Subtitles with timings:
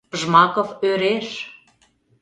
[0.19, 1.27] Жмаков ӧреш...